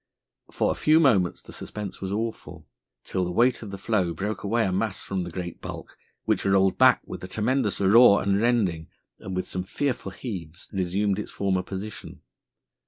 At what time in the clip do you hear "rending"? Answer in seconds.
8.41-8.87